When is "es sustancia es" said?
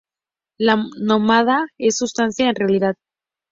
1.77-2.55